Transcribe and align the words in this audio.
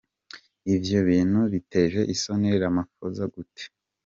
Ivyo 0.75 0.99
bintu 1.09 1.39
biteje 1.51 1.99
isoni 2.13 2.49
Ramaphosa 2.61 3.23
gute?. 3.33 3.63